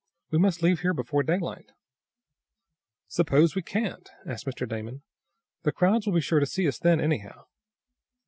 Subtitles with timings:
[0.31, 1.73] We must leave here before daylight."
[3.07, 4.67] "Suppose we can't?" asked Mr.
[4.67, 5.03] Damon.
[5.61, 7.45] "The crowds will be sure to see us then, anyhow."